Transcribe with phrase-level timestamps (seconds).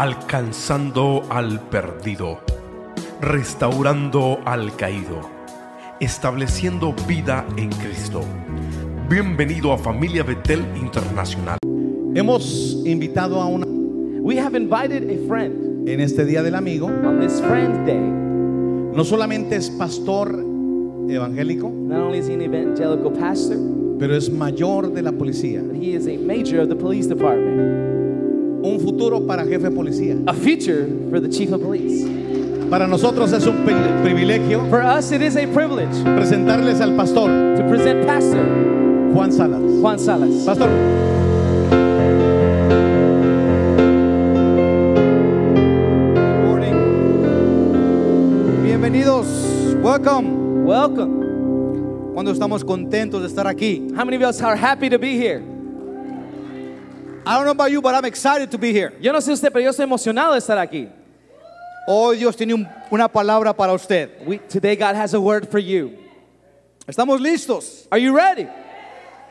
[0.00, 2.38] alcanzando al perdido,
[3.20, 5.22] restaurando al caído,
[5.98, 8.20] estableciendo vida en Cristo.
[9.10, 11.58] Bienvenido a Familia Betel Internacional.
[12.14, 13.66] Hemos invitado a una
[14.20, 16.86] We have invited a friend en este día del amigo.
[16.86, 17.98] on this Friends Day.
[17.98, 20.32] No solamente es pastor
[21.08, 23.58] evangélico, Not only is he an evangelical pastor,
[23.98, 25.60] pero es mayor de la policía.
[25.60, 27.97] but he is a major of the police department,
[28.62, 30.16] Un futuro para jefe de policía.
[30.26, 32.04] a future for the chief of police.
[32.68, 37.28] Para nosotros es un pri- privilegio For us, it is a privilege presentarles al pastor
[37.56, 38.44] to present Pastor
[39.14, 39.62] Juan Salas.
[39.80, 40.44] Juan Salas.
[40.44, 40.68] Pastor.
[45.08, 46.76] Good morning.
[48.62, 49.26] Bienvenidos.
[49.82, 50.64] Welcome.
[50.66, 52.12] Welcome.
[52.14, 53.90] Cuando estamos contentos de estar aquí.
[53.96, 55.42] How many of us are happy to be here?
[57.28, 58.94] I don't know about you, but I'm excited to be here.
[59.00, 60.88] Yo no sé usted, pero yo estoy emocionado de estar aquí.
[61.86, 64.08] Hoy Dios tiene un- una palabra para usted.
[64.26, 65.92] We, today, God has a word for you.
[66.86, 67.86] ¿Estamos listos?
[67.92, 68.46] Are you ready?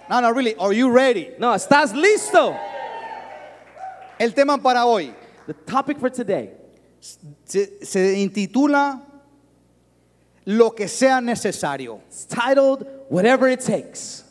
[0.09, 0.53] No, no, really.
[0.59, 1.29] Are you ready?
[1.39, 2.55] No, ¿estás listo?
[4.19, 5.13] El tema para hoy
[5.47, 6.49] The topic for today
[7.45, 9.01] se, se intitula
[10.45, 11.99] Lo que sea necesario.
[12.11, 14.23] is titled Whatever It Takes.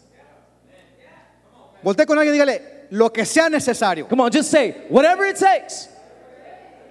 [1.82, 4.08] Voltea con alguien y dígale, lo que sea necesario.
[4.08, 5.88] Come on, just say, whatever it takes.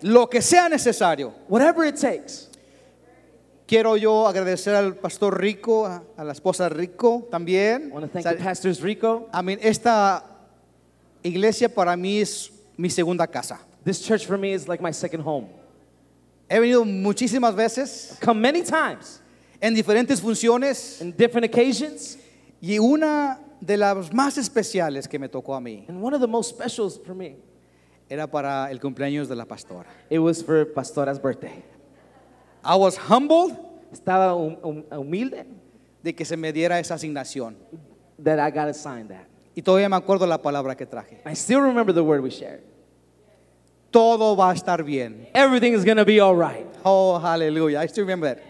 [0.01, 1.33] Lo que sea necesario.
[1.47, 2.49] Whatever it takes.
[3.67, 7.87] Quiero yo agradecer al pastor Rico, a, a la esposa Rico también.
[7.89, 9.27] I want to thank the pastors Rico.
[9.33, 10.23] I mean, esta
[11.23, 13.59] iglesia para mí es mi segunda casa.
[13.83, 15.47] This church for me is like my second home.
[16.49, 19.19] He venido muchísimas veces Come many times
[19.59, 22.17] en diferentes funciones in different occasions.
[22.61, 26.27] y una de las más especiales que me tocó a mí And one of the
[26.27, 27.37] most specials for me,
[28.09, 29.87] era para el cumpleaños de la pastora.
[30.09, 31.63] it was for Pastora's birthday.
[32.63, 33.57] I was humbled
[33.91, 35.45] Estaba hum- hum- humilde
[36.03, 37.55] de que se me diera esa asignación.
[38.21, 39.25] that I got assigned that.
[39.55, 41.21] Y todavía me acuerdo la palabra que traje.
[41.25, 42.61] I still remember the word we shared.
[43.91, 45.27] Todo va a estar bien.
[45.33, 46.67] Everything is going to be all right.
[46.83, 47.79] Oh, aleluya.
[47.79, 48.43] I still remember that.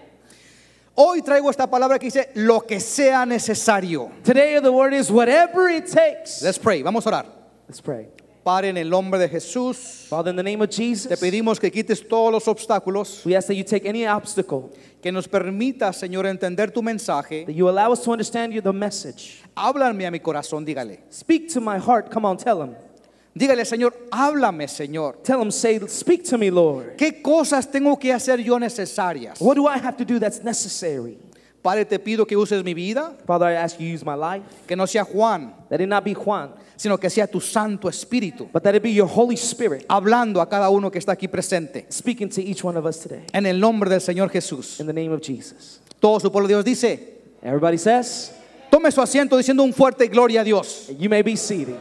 [0.97, 4.11] Hoy traigo esta palabra que dice lo que sea necesario.
[4.23, 6.41] Today the word is whatever it takes.
[6.41, 6.81] Let's pray.
[6.81, 7.25] Vamos a orar.
[7.67, 8.07] Let's pray.
[8.45, 11.69] Padre, en el nombre de Jesús, Father, in the name of Jesus, te pedimos que
[11.69, 14.69] quites todos los obstáculos, we ask that you take any obstacle,
[15.01, 17.45] que nos permita, Señor, entender tu mensaje.
[17.45, 19.41] that you allow us to understand you, the message.
[19.57, 20.99] Háblame a mi corazón, dígale.
[21.09, 22.11] Speak to my heart.
[22.11, 22.75] Come on, tell him.
[23.37, 25.17] Dígale, Señor, háblame, Señor.
[25.21, 26.95] Tell him, say, speak to me, Lord.
[26.95, 29.41] ¿Qué cosas tengo que hacer yo necesarias?
[29.41, 31.17] What do I have to do that's necessary?
[31.61, 34.77] Padre, te pido que uses mi vida, Father, I ask you use my life, que
[34.77, 38.63] no sea Juan, that it not be Juan, sino que sea tu Santo Espíritu, but
[38.63, 41.91] that it be your Holy Spirit hablando a cada uno que está aquí presente.
[41.91, 43.25] speaking to each one of us today.
[43.33, 44.79] En el nombre del Señor Jesús.
[44.79, 45.81] In the name of Jesus.
[45.99, 46.99] Todo su pueblo de Dios dice,
[47.41, 48.31] Everybody says,
[48.69, 50.89] tome su asiento diciendo un fuerte gloria a Dios.
[50.97, 51.75] you may be seated.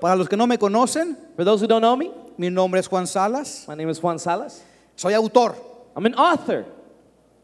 [0.00, 2.86] Para los que no me conocen, For those who don't know me, mi nombre es
[2.88, 4.62] Juan Salas, my name is Juan Salas.
[4.96, 5.54] soy autor.
[5.96, 6.64] I'm an author.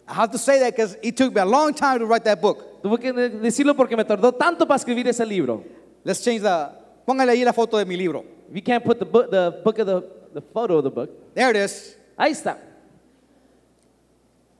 [0.09, 2.41] I have to say that because it took me a long time to write that
[2.41, 2.81] book.
[2.83, 5.65] Tuve que de- decirlo porque me tardó tanto para escribir ese libro.
[6.05, 6.69] Let's change the,
[7.06, 8.25] póngale ahí la foto de mi libro.
[8.49, 10.03] If you can't put the book, the book of the,
[10.34, 11.97] the photo of the book, There it is.
[12.16, 12.56] ahí está.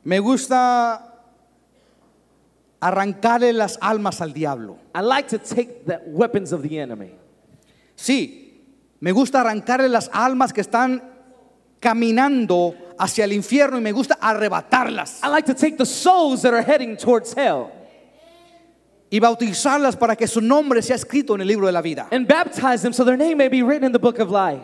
[0.05, 1.13] Me gusta
[2.81, 4.79] arrancarle las almas al diablo.
[4.95, 7.13] I like to take the weapons of the enemy.
[7.97, 8.63] Sí,
[9.01, 11.03] me gusta arrancarle las almas que están
[11.81, 16.55] caminando hacia el infierno y me gusta arrebatarlas I like to take the souls that
[16.55, 17.67] are heading towards hell
[19.11, 22.09] y bautizarlas para que su nombre sea escrito en el libro de la vida.
[22.11, 24.63] and baptize them so their name may be written in the book of life.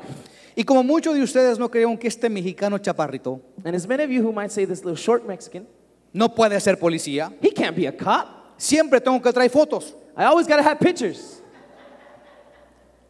[0.57, 4.11] Y como muchos de ustedes no creen que este mexicano chaparrito And as many of
[4.11, 5.67] you who might say this little short Mexican,
[6.13, 8.55] no puede ser policía, he can't be a cop.
[8.59, 9.95] siempre tengo que traer fotos.
[10.17, 11.42] I always got to have pictures.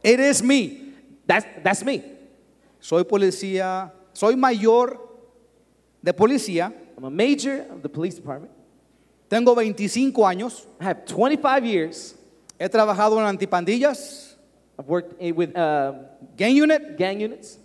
[0.03, 0.95] It is me.
[1.27, 2.03] That's, that's me.
[2.81, 4.99] Soy policía, soy mayor
[6.03, 8.53] de policía, I'm a major of the police department.
[9.31, 12.15] tengo 25 años, I have 25 years.
[12.59, 14.35] he trabajado en antipandillas,
[14.79, 15.93] I've worked eh, with uh,
[16.37, 17.59] gang unit, gang units,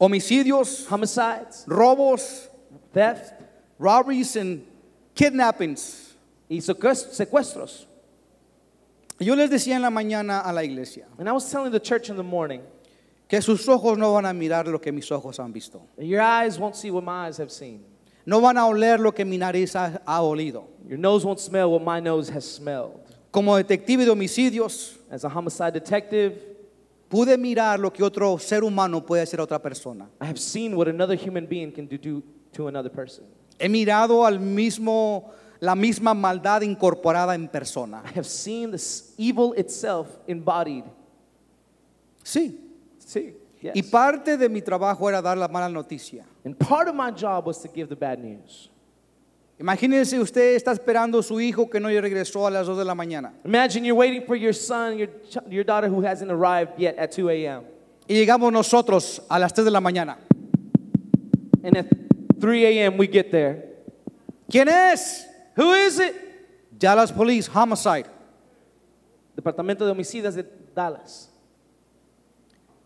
[0.00, 2.48] homicidios, homicides, robos,
[2.92, 3.32] theft,
[3.78, 4.66] robberies and
[5.14, 6.14] kidnappings.
[6.48, 7.86] y secuest- secuestros.
[9.20, 12.10] Yo les decía en la mañana a la iglesia And I was telling the church
[12.10, 12.60] in the morning,
[13.28, 15.82] que sus ojos no van a mirar lo que mis ojos han visto.
[15.98, 17.84] your eyes won't see what my eyes have seen.
[18.26, 20.64] No van a oler lo que mi nariz ha, ha olido.
[20.88, 23.00] Your nose won't smell what my nose has smelled.
[23.30, 26.56] Como detective de homicidios, As a homicide detective,
[27.08, 30.08] pude mirar lo que otro ser humano puede hacer a otra persona.
[30.20, 32.22] I have seen what another human being can do to,
[32.52, 33.24] to another person.
[33.60, 38.02] He mirado al mismo, la misma maldad incorporada en persona.
[38.04, 40.84] I have seen this evil itself embodied.
[42.22, 42.58] Sí.
[42.98, 43.34] See?
[43.60, 43.74] Yes.
[43.74, 46.24] Y parte de mi trabajo era dar la mala noticia.
[46.44, 48.68] And part of my job was to give the bad news.
[49.58, 52.94] Imagínense usted está esperando a su hijo que no regresó a las 2 de la
[52.94, 53.32] mañana.
[53.44, 55.08] Imagine you're waiting for your son, your,
[55.48, 57.62] your daughter who hasn't arrived yet at 2 a.m.
[58.08, 60.18] Y llegamos nosotros a las 3 de la mañana.
[61.62, 61.86] And at
[62.40, 62.98] 3 a.m.
[62.98, 63.62] we get there.
[64.50, 65.26] ¿Quién es?
[65.56, 66.14] Who is it?
[66.76, 68.06] Dallas Police Homicide.
[69.36, 71.30] Departamento de Homicidas de Dallas.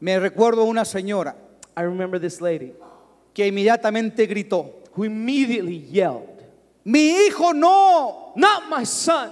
[0.00, 1.35] Me recuerdo una señora
[1.76, 2.73] I remember this lady
[3.32, 6.44] que inmediatamente gritó, who immediately yelled,
[6.85, 8.32] mi hijo no.
[8.35, 9.31] Not my son!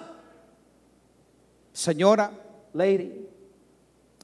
[1.73, 2.31] Señora,
[2.73, 3.27] Lady,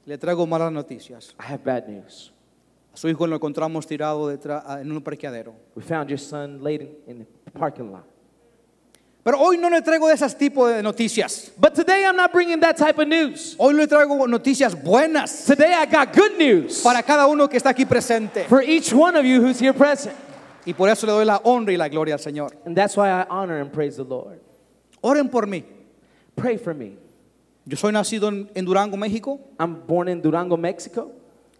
[0.05, 1.33] le traigo malas noticias.
[1.39, 2.31] I have bad news.
[2.93, 5.53] A su hijo lo encontramos tirado detrás, en un parqueadero.
[5.75, 8.05] We found your son laid in, in the parking lot.
[9.23, 11.51] Pero hoy no le traigo de esas tipos de noticias.
[11.57, 13.55] But today I'm not bringing that type of news.
[13.57, 17.69] Hoy le traigo noticias buenas Today I got good news para cada uno que está
[17.69, 18.45] aquí presente.
[18.49, 20.15] for each one of you who's here present.
[20.65, 22.51] Y por eso le doy la honra y la gloria al Señor.
[22.65, 24.41] And that's why I honor and praise the Lord.
[25.01, 25.63] Oren por mí.
[26.35, 26.97] Pray for me.
[27.65, 29.39] Yo soy nacido en, en Durango, México.
[29.57, 31.11] I'm born in Durango, Mexico.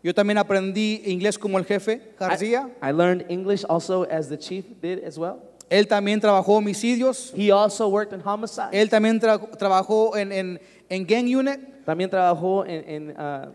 [0.04, 2.70] Yo también aprendí inglés como el jefe García.
[2.82, 5.42] I, I learned English also as the chief did as well.
[5.70, 7.34] Él también trabajó homicidios.
[7.36, 8.70] He also worked in homicide.
[8.72, 13.52] Él también tra- trabajó en, en, en gang unit, También trabajó en, en uh,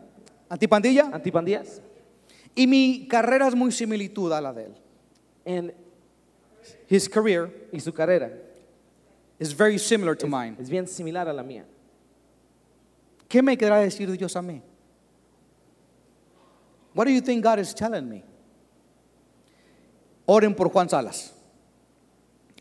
[0.49, 1.11] antipandilla.
[1.13, 1.81] antipandillas.
[2.55, 4.75] Y mi carrera es muy similitud a la de él.
[5.47, 5.73] And,
[6.89, 8.31] His career y su carrera
[9.39, 10.57] is very similar to es, mine.
[10.59, 11.65] es bien similar a la mía.
[13.29, 14.61] ¿Qué me querrá decir Dios a mí?
[16.95, 18.25] What do you think God is telling me?
[20.27, 21.33] Oren por Juan Salas.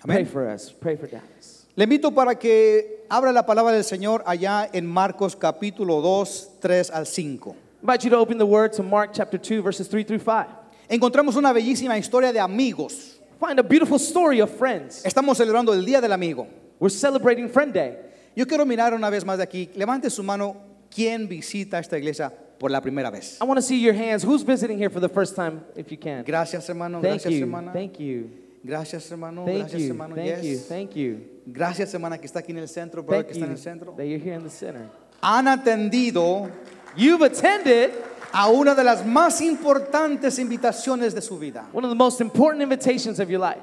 [0.02, 0.26] Pray Amén.
[0.28, 0.72] for us.
[0.72, 1.66] Pray for Dallas.
[1.76, 6.92] Le invito para que abra la palabra del Señor allá en Marcos capítulo 2, 3
[6.92, 7.52] al 5.
[7.52, 10.48] I invite you to open the word to Mark chapter 2, verses 3 through 5.
[10.90, 13.20] Encontramos una bellísima historia de amigos.
[13.40, 15.04] Find a beautiful story of friends.
[15.04, 16.48] Estamos celebrando el Día del Amigo.
[16.80, 17.98] We're celebrating Friend Day.
[18.36, 19.70] Yo quiero mirar una vez más de aquí.
[19.76, 20.56] Levante su mano.
[20.90, 23.38] ¿Quién visita esta iglesia por la primera vez?
[23.42, 24.24] I want to see your hands.
[24.24, 26.24] Who's visiting here for the first time, if you can?
[26.24, 27.02] Gracias, hermano.
[27.02, 27.42] Thank Gracias, you.
[27.42, 27.72] hermana.
[27.74, 28.47] Thank you.
[28.64, 29.46] Gracias, hermano.
[29.46, 29.90] Thank Gracias, you.
[29.90, 30.16] hermano.
[30.16, 30.50] Thank you.
[30.52, 30.68] Yes.
[30.68, 31.20] Thank you.
[31.46, 33.62] Gracias, hermana, que está aquí en el centro, brother, Thank que está en you el
[33.64, 33.94] centro.
[33.96, 34.90] that you're here in the center.
[35.22, 36.52] Han atendido
[36.96, 37.92] You've attended
[38.34, 41.68] a una de las más importantes invitaciones de su vida.
[41.72, 43.62] one of the most important invitations of your life.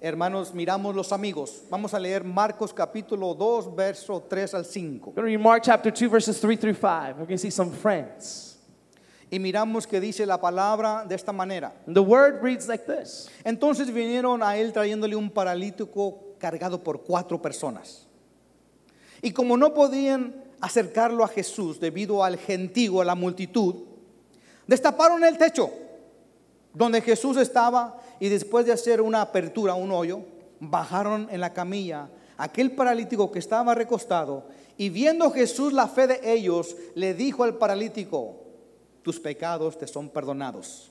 [0.00, 1.62] Hermanos, miramos los amigos.
[1.70, 5.06] Vamos a leer Marcos capítulo 2, verso 3 al 5.
[5.10, 7.16] We're going to read Mark chapter 2, verses 3 through 5.
[7.18, 8.45] We're going to see some friends.
[9.30, 11.74] Y miramos que dice la palabra de esta manera.
[11.92, 17.40] The word reads like this Entonces vinieron a él trayéndole un paralítico cargado por cuatro
[17.40, 18.06] personas.
[19.22, 23.84] Y como no podían acercarlo a Jesús debido al gentío, a la multitud,
[24.66, 25.70] destaparon el techo
[26.72, 30.20] donde Jesús estaba y después de hacer una apertura, un hoyo,
[30.60, 34.44] bajaron en la camilla aquel paralítico que estaba recostado
[34.76, 38.45] y viendo Jesús la fe de ellos, le dijo al paralítico,
[39.06, 40.88] tus pecados te son perdonados.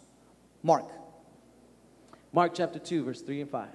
[0.63, 0.85] Mark.
[2.31, 3.67] Mark chapter 2, verse 3 and 5.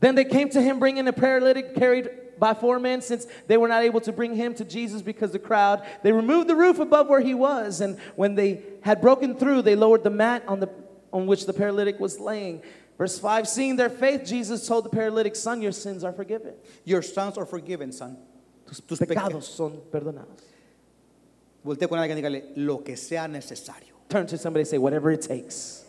[0.00, 3.66] Then they came to him bringing a paralytic carried by four men, since they were
[3.66, 5.82] not able to bring him to Jesus because the crowd.
[6.02, 9.74] They removed the roof above where he was, and when they had broken through, they
[9.74, 10.68] lowered the mat on, the,
[11.10, 12.62] on which the paralytic was laying.
[12.98, 16.52] Verse 5 Seeing their faith, Jesus told the paralytic, Son, your sins are forgiven.
[16.84, 18.18] Your sons are forgiven, son.
[18.66, 20.47] Tus Tus pecados son perdonados.
[21.68, 23.94] Voltea con alguien y dígale, lo que sea necesario.
[24.08, 25.84] Turn to somebody and say, Whatever it takes.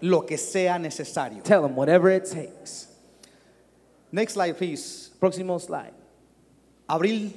[0.00, 1.42] Lo que sea necesario.
[1.42, 2.88] Tell them, Whatever it takes.
[4.10, 5.10] Next slide, please.
[5.20, 5.92] Próximo slide.
[6.88, 7.30] Abril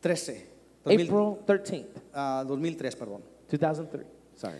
[0.00, 0.42] 13.
[0.84, 3.22] 2000, April 13th, ah, 2003, perdón.
[3.50, 4.06] 2003.
[4.36, 4.58] Sorry.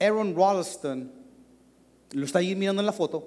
[0.00, 1.08] Aaron Ralston,
[2.14, 3.22] lo está ahí mirando en la foto,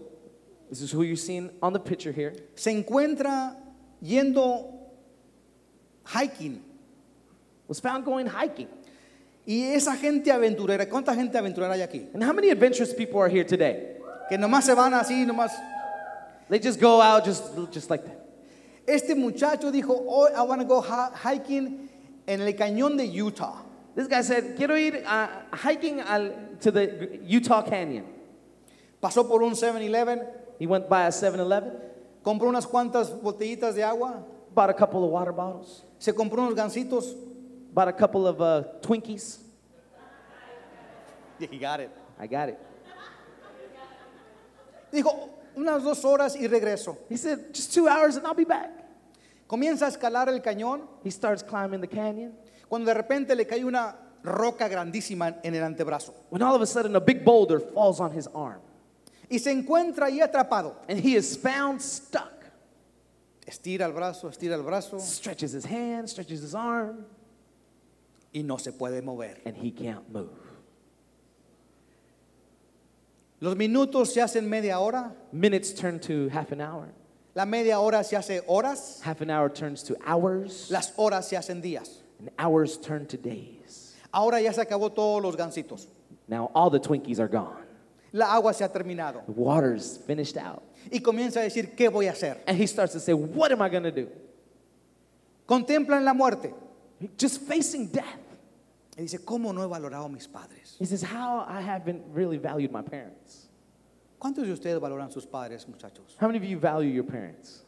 [0.69, 2.33] This is who you're seeing on the picture here.
[2.55, 3.55] se encuentra
[4.03, 4.67] yendo
[6.03, 6.61] hiking.
[7.67, 8.67] Was found going hiking.
[9.45, 12.07] Y esa gente aventurera, ¿cuánta gente aventurera hay aquí?
[12.13, 13.97] And how many adventurous people are here today?
[14.29, 15.51] Que nomás se van así, nomás.
[16.49, 18.17] They just go out just, just like that.
[18.87, 21.89] Este muchacho dijo, hoy I want to go hi- hiking
[22.25, 23.63] en el cañón de Utah.
[23.95, 26.31] This guy said, quiero ir uh, hiking al,
[26.61, 28.05] to the Utah Canyon.
[29.01, 30.25] Pasó por un 7-Eleven,
[30.59, 31.71] He went by a 7-Eleven,
[32.23, 36.55] compró unas cuantas botellitas de agua, bought a couple of water bottles, se compró unos
[36.55, 37.15] gancitos
[37.73, 39.39] bought a couple of uh, Twinkies.
[41.39, 41.91] He got it.
[42.19, 42.59] I got it.
[44.91, 46.97] Dijo, unas dos horas y regreso.
[47.09, 48.71] He said, just two hours and I'll be back.
[49.47, 52.33] Comienza a escalar el cañón He starts climbing the canyon.
[52.67, 56.13] cuando de repente le cae una roca grandísima en el antebrazo.
[56.29, 58.61] When all of a sudden a big boulder falls on his arm.
[59.29, 60.75] Y se encuentra ahí atrapado.
[60.87, 62.33] And he is found stuck.
[63.45, 67.05] Estira el brazo, estira el brazo Stretches his hand, stretches his arm,
[68.33, 69.37] y no se puede mover.
[69.45, 70.29] and he can't move.
[73.39, 76.89] Los minutos se hacen media hora, Minutes turn to half an hour.
[77.35, 80.69] la media hora se hace horas, Half an hour turns to hours.
[80.71, 82.01] las horas se hacen días.
[82.19, 83.95] And hours turn to days.
[84.11, 85.85] Ahora ya se acabó todos los gancitos.
[86.27, 87.63] Now all the Twinkies are gone.
[88.11, 89.23] La agua se ha terminado.
[89.27, 90.63] The water's finished out.
[90.91, 92.37] Y comienza a decir, ¿qué voy a hacer?
[92.47, 94.07] And he starts to say, What am I going to do?
[95.47, 96.53] Contemplan la muerte.
[97.17, 98.19] Just facing death.
[98.97, 100.75] Y dice, ¿cómo no he valorado a mis padres?
[100.79, 103.47] He says, How I haven't really valued my parents.
[104.19, 106.15] ¿Cuántos de ustedes valoran sus padres, muchachos?
[106.19, 107.63] How many of you value your parents?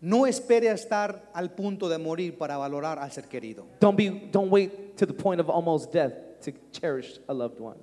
[0.00, 3.64] No espere a estar al punto de morir para valorar al ser querido.
[3.80, 7.78] Don't be don't wait to the point of almost death to cherish a loved one.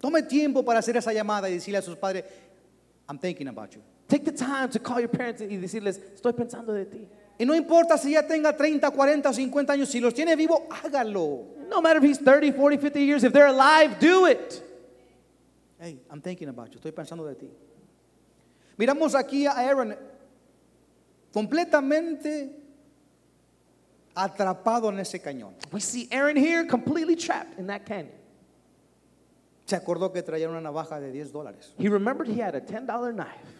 [0.00, 2.24] Tome tiempo para hacer esa llamada y decirle a sus padres,
[3.08, 3.82] I'm thinking about you.
[4.08, 7.08] Take the time to call your parents y decirles, estoy pensando de ti.
[7.38, 10.66] Y no importa si ya tenga 30, 40 o 50 años, si los tiene vivo,
[10.70, 11.46] hágalo.
[11.68, 14.60] No matter if he's 30, 40, 50 years, if they're alive, do it.
[15.78, 16.78] Hey, I'm thinking about you.
[16.80, 17.48] Estoy pensando de ti.
[18.76, 19.96] Miramos aquí a Aaron
[21.32, 22.50] completamente
[24.14, 25.54] atrapado en ese cañón.
[25.72, 28.14] We see Aaron here completely trapped in that canyon.
[29.66, 31.72] Se acordó que traía una navaja de 10 dólares.
[31.78, 33.57] He remembered he had a $10 knife.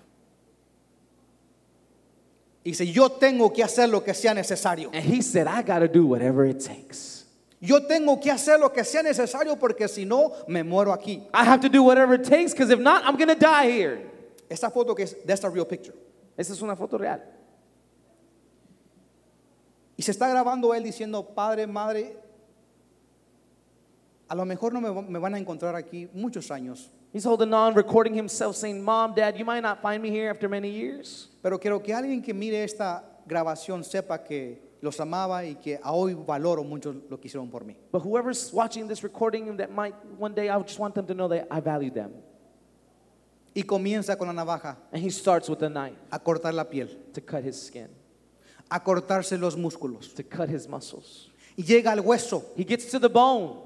[2.68, 4.90] Y dice, yo tengo que hacer lo que sea necesario.
[4.92, 7.25] And he said, I got to do whatever it takes.
[7.62, 11.26] Yo tengo que hacer lo que sea necesario porque si no, me muero aquí.
[11.32, 14.10] I have to do whatever it takes because if not, I'm to die here.
[14.50, 15.94] Esta foto que es, that's a real picture.
[16.37, 17.22] Esa es una foto real.
[19.96, 22.18] Y se está grabando él diciendo, padre, madre,
[24.28, 28.14] a lo mejor no me van a encontrar aquí muchos años, He's holding on, recording
[28.14, 31.28] himself, saying, Mom, Dad, you might not find me here after many years.
[31.42, 35.92] pero quiero que alguien que mire esta grabación sepa que los amaba y que a
[35.92, 37.76] hoy valoro mucho lo que hicieron por mí.
[37.90, 41.28] But whoever's watching this recording that might one day, I just want them to know
[41.28, 42.12] that I value them.
[43.54, 46.88] Y comienza con la navaja And he starts with a knife a cortar la piel,
[47.14, 47.88] to cut his skin,
[48.70, 50.14] a cortarse los músculos.
[50.14, 51.30] to cut his muscles.
[51.56, 52.44] Y llega al hueso.
[52.54, 53.64] He gets to the bone.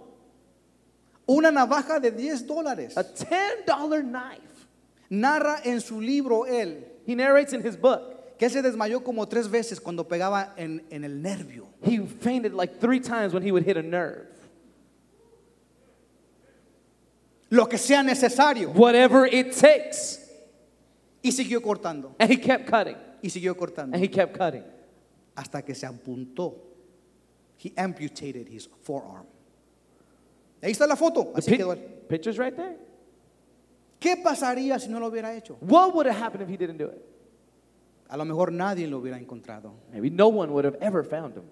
[1.26, 2.97] Una navaja de 10 dólares.
[2.97, 4.67] A $10 knife.
[5.11, 8.38] Narra en su libro él He narrates in his book.
[8.38, 11.69] que se desmayó como tres veces cuando pegaba en, en el nervio.
[11.83, 14.26] He fainted like three times when he would hit a nerve.
[17.50, 18.71] Lo que sea necesario.
[18.71, 20.19] Whatever it takes.
[21.23, 22.17] Y siguió cortando.
[22.19, 22.97] And he kept cutting.
[23.23, 23.95] Y siguió cortando.
[23.95, 24.64] And he kept cutting.
[25.37, 26.55] Hasta que se apuntó.
[27.59, 29.26] He amputated his forearm.
[30.62, 31.33] Ahí está la foto.
[31.35, 31.81] Así quedó él.
[32.09, 32.76] picture's right there.
[33.99, 35.57] ¿Qué pasaría si no lo hubiera hecho?
[35.61, 37.04] What would have happened if he didn't do it?
[38.09, 39.73] A lo mejor nadie lo hubiera encontrado.
[39.90, 41.45] Maybe no one would have ever found him.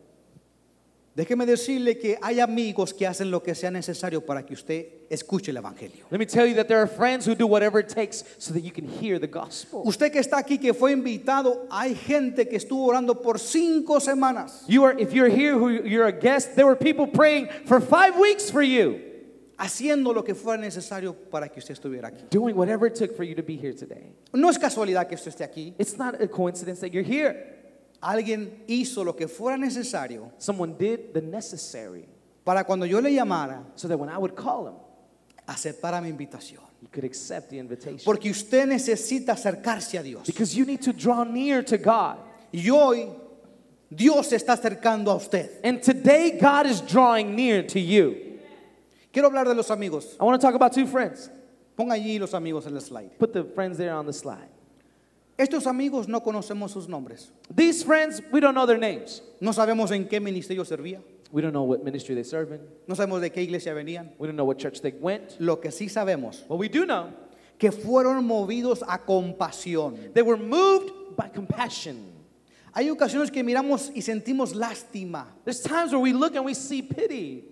[1.20, 5.50] Déjeme decirle que hay amigos que hacen lo que sea necesario para que usted escuche
[5.50, 6.06] el Evangelio.
[6.10, 8.62] Let me tell you that there are friends who do whatever it takes so that
[8.62, 9.82] you can hear the gospel.
[9.84, 14.64] Usted que está aquí, que fue invitado, hay gente que estuvo orando por cinco semanas,
[14.66, 18.18] You are, if you're here, who you're a guest, there were people praying for five
[18.18, 18.98] weeks for you,
[19.58, 22.30] haciendo lo que fuera necesario para que usted estuviera aquí.
[22.30, 24.14] doing whatever it took for you to be here today.
[24.32, 25.74] No es casualidad que usted esté aquí.
[25.78, 27.59] It's not a coincidence that you're here.
[28.02, 32.08] Alguien hizo lo que fuera necesario Someone did the necessary
[32.44, 34.74] para cuando yo le llamara, so that when I would call him,
[35.46, 36.60] aceptara mi invitación.
[36.80, 38.04] he could accept the invitation.
[38.04, 40.26] Porque usted necesita acercarse a Dios.
[40.26, 42.18] Because you need to draw near to God.
[42.52, 43.08] Y hoy
[43.94, 45.50] Dios se está acercando a usted.
[45.62, 48.16] And today, God is drawing near to you.
[49.12, 50.16] Quiero hablar de los amigos.
[50.18, 51.28] I want to talk about two friends.
[51.76, 53.18] Ponga allí los amigos en el slide.
[53.18, 54.48] Put the friends there on the slide.
[55.40, 57.32] Estos amigos no conocemos sus nombres.
[57.50, 59.22] These friends, we don't know their names.
[59.40, 61.00] No sabemos en qué ministerio servía.
[61.32, 62.60] We don't know what ministry they serve in.
[62.86, 64.10] No sabemos de qué iglesia venían.
[64.18, 65.40] We don't know what church they went.
[65.40, 67.14] Lo que sí sabemos, What we do know,
[67.58, 70.12] que fueron movidos a compasión.
[70.12, 72.12] they were moved by compassion.
[72.74, 76.82] Hay ocasiones que miramos y sentimos lástima, There's times where we look and we see
[76.82, 77.44] pity,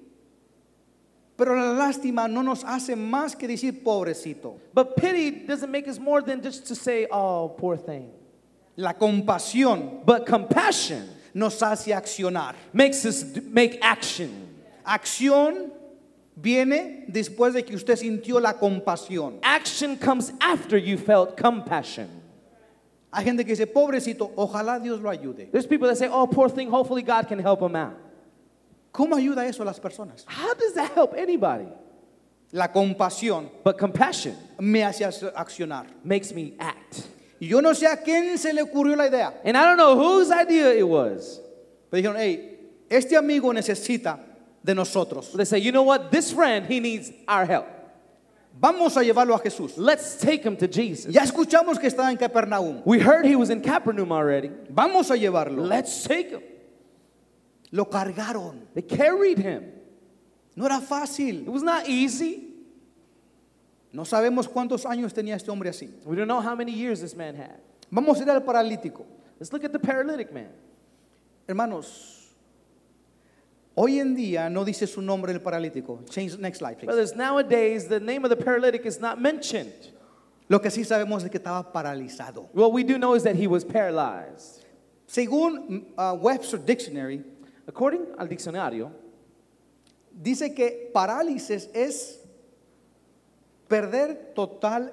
[1.39, 4.57] pero la lástima no nos hace más que decir pobrecito.
[4.75, 8.11] but pity doesn't make us more than just to say, oh, poor thing.
[8.77, 12.55] La compasión But compassion nos hace accionar.
[12.73, 14.49] makes us make action.
[14.85, 15.71] Acción
[16.41, 19.39] viene después de que usted sintió la compasión.
[19.43, 22.09] Action comes after you felt compassion.
[23.13, 25.51] Hay gente que dice, pobrecito, ojalá Dios lo ayude.
[25.53, 27.97] There's people that say, oh, poor thing, hopefully God can help him out.
[28.99, 30.25] ¿Cómo ayuda eso a las personas?
[30.27, 31.69] How does that help anybody?
[32.51, 35.87] La compasión But compassion me hace ac- accionar.
[36.03, 37.07] makes me act.
[37.41, 39.35] Y yo no sé a quién se le ocurrió la idea.
[39.45, 41.41] And I don't know whose idea it was.
[41.93, 42.59] Pero dijeron, hey,
[42.91, 44.19] este amigo necesita
[44.65, 45.31] de nosotros.
[45.33, 46.11] They say, you know what?
[46.11, 47.67] This friend, he needs our help.
[48.61, 49.75] Vamos a llevarlo a Jesús.
[49.77, 51.15] Let's take him to Jesus.
[51.15, 52.83] Ya escuchamos que estaba en Capernaum.
[52.85, 54.51] We heard he was in Capernaum already.
[54.69, 55.65] Vamos a llevarlo.
[55.69, 56.43] Let's take him.
[57.71, 58.67] Lo cargaron.
[58.75, 59.73] They carried him.
[60.57, 62.45] No era It was not easy.
[63.93, 65.89] No sabemos cuántos años tenía este hombre así.
[66.05, 67.61] We don't know how many years this man had.
[67.91, 69.05] Vamos a ir al paralítico.
[69.39, 70.51] Let's look at the paralytic man.
[71.49, 72.35] Hermanos,
[73.75, 76.01] hoy en día no dice su nombre el paralítico.
[76.11, 76.87] Change next slide, please.
[76.87, 79.93] Brothers, nowadays the name of the paralytic is not mentioned.
[80.49, 82.49] Lo que sí sabemos es que estaba paralizado.
[82.53, 84.65] What we do know is that he was paralyzed.
[85.07, 87.23] Según uh, Webster Dictionary,
[87.69, 88.91] According al diccionario,
[90.11, 92.25] dice que parálisis es
[93.69, 94.91] perder total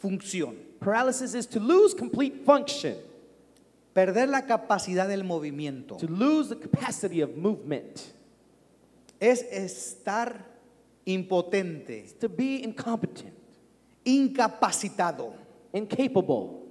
[0.00, 2.96] función, paralysis is to lose complete function,
[3.92, 5.98] perder la capacidad del movimiento.
[5.98, 8.00] to lose the capacity of movement,
[9.20, 10.46] Es estar
[11.04, 13.34] impotente, to be incompetent,
[14.04, 15.34] incapacitado
[15.72, 16.62] incapable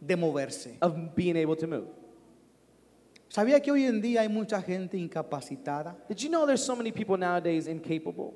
[0.00, 0.76] de moverse.
[0.80, 1.88] of being able to move.
[3.28, 6.90] ¿Sabía que hoy en día hay mucha gente incapacitada, Did you know there's so many
[6.90, 8.32] people nowadays incapable,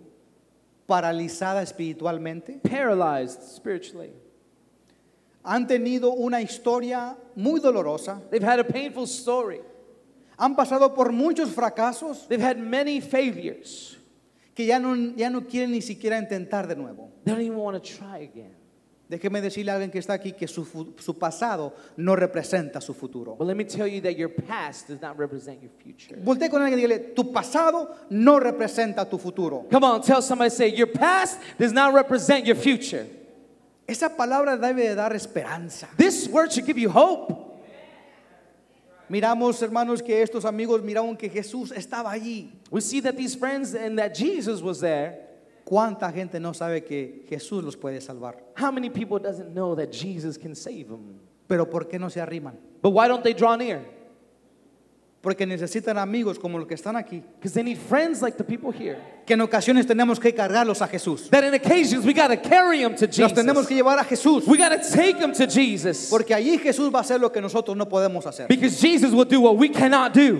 [0.86, 2.60] paralizada espiritualmente?
[2.62, 4.12] paralyzed spiritually?
[5.44, 9.60] Han tenido una historia muy dolorosa, They've had a painful story.
[10.38, 13.96] han pasado por muchos fracasos They've had many failures.
[14.54, 17.10] que ya no, ya no quieren ni siquiera intentar de nuevo.
[17.24, 18.54] They don't even want to try again.
[19.12, 20.64] Déjeme decirle a alguien que está aquí que su,
[20.98, 23.36] su pasado no representa su futuro.
[23.36, 26.16] But let me tell you that your past does not represent your future.
[26.24, 29.66] Con alguien y dígale, tu pasado no representa tu futuro.
[29.70, 33.06] Come on, tell somebody, say, your past does not represent your future.
[33.86, 35.88] Esa palabra debe de dar esperanza.
[35.98, 37.60] This word should give you hope.
[39.10, 42.50] Miramos, hermanos, que estos amigos miraron que Jesús estaba allí.
[42.70, 45.18] We see that these friends and that Jesus was there.
[45.72, 48.36] ¿Cuánta gente no sabe que Jesús los puede salvar?
[48.60, 51.18] How many people doesn't know that Jesus can save them?
[51.48, 52.58] Pero ¿por qué no se arriman?
[52.82, 53.80] But why don't they draw near?
[55.22, 58.70] Porque necesitan amigos como los que están aquí, Because they need friends like the people
[58.70, 58.98] here.
[59.24, 61.30] que en ocasiones tenemos que cargarlos a Jesús.
[61.30, 63.68] That in occasions we got to carry them to Los tenemos Jesus.
[63.68, 64.46] que llevar a Jesús.
[64.46, 66.10] We got to take them to Jesus.
[66.10, 68.46] Porque allí Jesús va a hacer lo que nosotros no podemos hacer.
[68.46, 70.38] Because Jesus will do what we cannot do.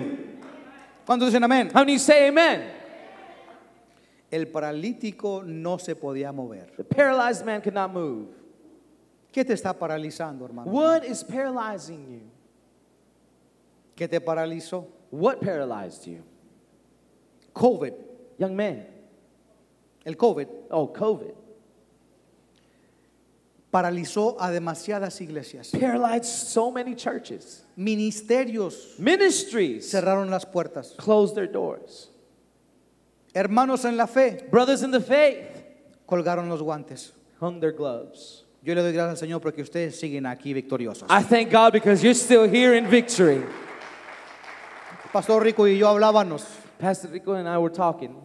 [1.07, 1.71] ¿Cuántos dicen amén?
[1.73, 2.82] How many say amen?
[4.33, 6.71] El paralítico no se podía mover.
[6.75, 8.29] The paralyzed man could not move.
[9.31, 10.71] ¿Qué te está paralizando, hermano?
[10.71, 12.21] What is paralyzing you?
[13.95, 14.87] ¿Qué te paralizó?
[15.11, 16.23] What paralyzed you?
[17.53, 17.93] COVID.
[18.39, 18.87] Young man.
[20.03, 21.33] El COVID Oh, COVID.
[23.71, 25.69] paralizó a demasiadas iglesias.
[25.71, 27.65] Paralyzed so many churches.
[27.77, 30.95] Ministerios Ministries cerraron las puertas.
[30.97, 32.09] closed their doors.
[33.33, 35.47] Hermanos en la fe Brothers in the faith
[36.05, 37.13] colgaron los guantes.
[37.39, 38.45] hung their gloves.
[38.63, 41.03] Yo le doy gracias al Señor porque ustedes siguen aquí victoriosos.
[41.09, 43.41] I thank God because you're still here in victory.
[45.11, 46.45] Pastor Rico y yo hablábamos.
[46.79, 48.15] Pastor Rico and I were talking.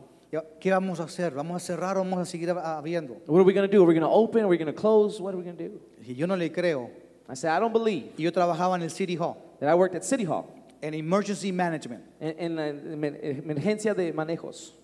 [0.60, 1.32] ¿Qué vamos a hacer?
[1.34, 3.14] ¿Vamos a cerrar o vamos a seguir habiendo?
[3.26, 3.82] What are we going to do?
[3.82, 4.42] Are we going to open?
[4.44, 5.20] Are we going to close?
[5.20, 5.80] What are we going to do?
[6.06, 6.90] Y yo no le creo.
[7.28, 9.94] I said, I don't believe Y yo trabajaba en el City Hall, that I worked
[9.96, 10.46] at City Hall
[10.82, 12.02] en Emergency Management.
[12.20, 14.74] en, en emer- emergencia de manejos.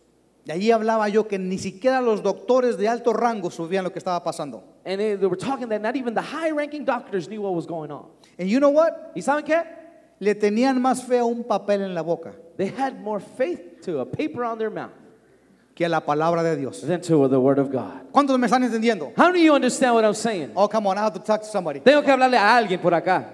[0.46, 3.98] Y allí hablaba yo que ni siquiera los doctores de alto rango sabían lo que
[3.98, 4.62] estaba pasando.
[4.84, 7.90] And they, were talking that not even the high ranking doctors knew what was going
[7.90, 8.06] on.
[8.38, 9.12] And you know what?
[9.14, 9.64] ¿Y saben qué?
[10.20, 14.00] Le tenían más fe a un papel en la boca They had more faith to
[14.00, 14.92] a paper on their mouth
[15.74, 16.82] que a la palabra de Dios.
[16.82, 18.12] than to the word of God.
[18.12, 19.12] ¿Cuántos me están entendiendo?
[19.16, 20.52] How do you understand what I'm saying?
[20.54, 21.80] Oh, come on, I have to talk to somebody.
[21.80, 23.24] Tengo que hablarle a alguien por acá.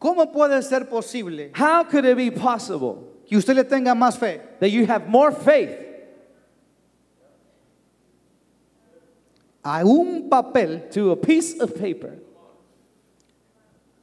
[0.00, 4.40] ¿Cómo puede ser posible How could it be possible que usted le tenga más fe
[4.60, 5.76] that you have more faith
[9.64, 12.18] a un papel to a piece of paper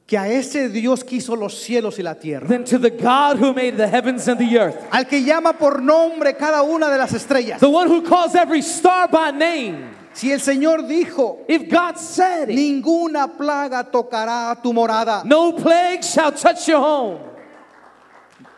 [0.07, 2.47] que a ese Dios que hizo los cielos y la tierra?
[2.47, 4.77] than to the God who made the heavens and the earth?
[4.91, 7.59] Al que llama por nombre cada una de las estrellas.
[7.59, 9.95] The one who calls every star by name.
[10.13, 15.25] Si el Señor dijo, If God said it, ninguna plaga tocará tu morada.
[15.25, 17.19] no plague shall touch your home.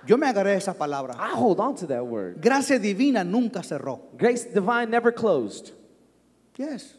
[0.07, 1.15] Yo me agarré esa palabra.
[1.19, 2.41] I hold on to that word.
[2.41, 3.99] Gracia divina nunca cerró.
[4.17, 5.73] Grace divine never closed.
[6.55, 6.95] Yes.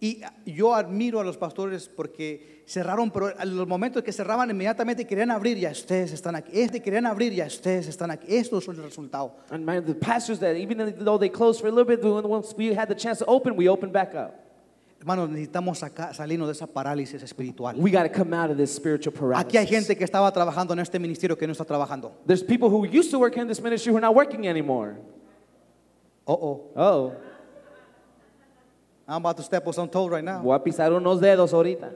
[0.00, 5.06] Y yo admiro a los pastores porque cerraron, pero en los momentos que cerraban inmediatamente
[5.06, 6.50] querían abrir, ya ustedes están aquí.
[6.60, 8.34] Este querían abrir, ya ustedes están aquí.
[8.34, 9.36] Esto es el resultado.
[9.50, 12.74] And man, the pastors that even though they closed for a little bit, once we
[12.74, 14.49] had the chance to open, we opened back up.
[15.00, 17.74] Hermanos, necesitamos sacar, salirnos de esa parálisis espiritual.
[17.76, 19.46] We got to come out of this spiritual paralysis.
[19.46, 22.12] Aquí hay gente que estaba trabajando en este ministerio que no está trabajando.
[22.26, 24.98] There's people who used to work in this ministry who are not working anymore.
[26.26, 26.70] Oh, oh.
[26.76, 27.16] Oh,
[29.08, 30.42] I'm about to step on some toes right now.
[30.42, 31.90] voy a pisar unos dedos ahorita.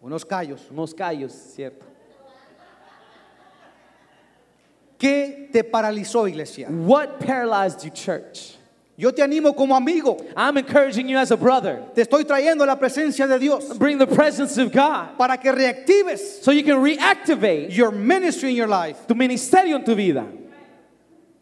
[0.00, 0.60] Unos callos.
[0.70, 1.84] Unos callos, cierto.
[4.96, 6.68] ¿Qué te paralizó, iglesia?
[6.68, 8.56] What paralyzed you, church?
[8.98, 10.16] Yo te animo como amigo.
[10.34, 11.82] I'm encouraging you as a brother.
[11.94, 16.42] Te estoy trayendo la presencia de Dios Bring the presence of God para que reactives
[16.42, 19.06] so you can reactivate your ministry in your life.
[19.06, 20.26] tu ministerio en tu vida.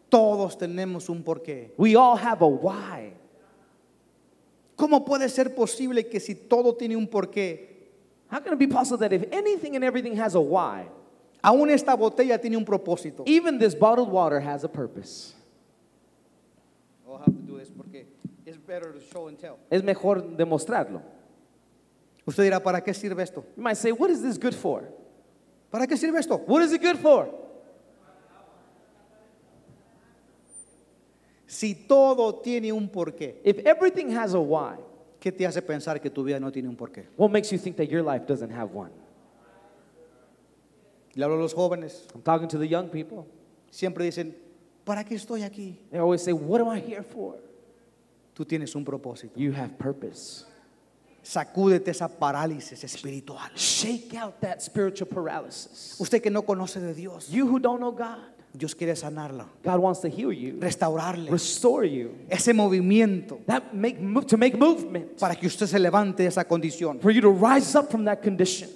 [0.09, 1.71] Todos tenemos un porqué.
[1.77, 3.13] We all have a why.
[4.77, 7.69] ¿Cómo puede ser posible que si todo tiene un porqué,
[8.29, 10.87] How can it be possible that if anything and everything has a why,
[11.41, 13.23] aún esta botella tiene un propósito?
[13.25, 15.33] even this bottled water has a purpose?
[17.07, 17.23] I'll
[17.65, 18.05] this porque
[18.45, 19.57] it's better to show and tell.
[19.69, 21.01] Es mejor demostrarlo.
[22.25, 23.43] Usted dirá, ¿para qué sirve esto?
[23.55, 24.83] You might say, what is this good for?
[25.71, 26.37] ¿Para qué sirve esto?
[26.47, 27.29] What is it good for?
[31.47, 34.77] Si todo tiene un porqué, If everything has a why,
[35.19, 37.05] ¿qué te hace pensar que tu vida no tiene un porqué?
[37.17, 38.91] what makes you think that your life doesn't have one?
[41.15, 43.25] Le hablo a los jóvenes, I'm talking to the young people.
[43.69, 44.35] siempre dicen,
[44.83, 45.77] ¿para qué estoy aquí?
[45.91, 47.35] They always say, What am I here for?
[48.35, 49.33] Tú tienes un propósito.
[49.39, 50.45] You have purpose.
[51.23, 53.49] Sacúdete esa parálisis espiritual.
[53.55, 55.95] Shake out that spiritual paralysis.
[55.99, 58.19] Usted que no conoce de Dios, You who don't know God,
[58.53, 62.11] Dios quiere sanarla, God wants to heal you, restaurarle restore you.
[62.29, 66.43] ese movimiento That make move to make movement para que usted se levante de esa
[66.45, 67.01] condición.
[67.01, 68.69] for you to rise up from that condition.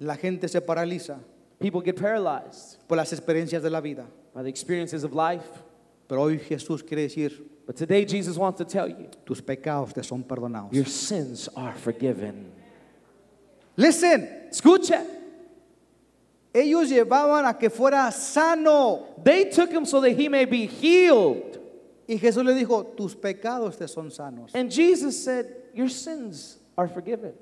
[0.00, 1.18] La gente se paraliza
[1.58, 5.44] People get paralyzed por las experiencias de la vida, by the experiences of life.
[6.08, 10.02] pero hoy Jesús quiere decir, But today Jesus wants to tell you, tus pecados te
[10.02, 10.72] son perdonados.
[10.72, 12.50] your sins are forgiven.
[13.76, 15.06] Listen, Escucha.
[16.52, 21.60] ellos llevaban a que fuera sano They took him so that he may be healed.
[22.08, 24.50] y Jesús le dijo, tus pecados te son sanos.
[24.52, 27.34] And Jesus said, Your sins are forgiven.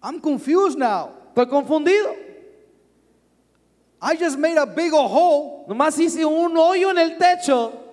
[0.00, 1.14] I'm confused now.
[1.34, 2.14] Estoy confundido.
[4.00, 5.66] I just made a big ol' hole.
[5.68, 7.86] Nomás hice un hoyo en el techo.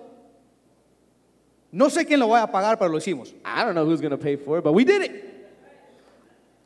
[1.72, 3.34] No sé quién lo va a pagar, pero lo hicimos.
[3.44, 5.26] I don't know who's going to pay for it, but we did it.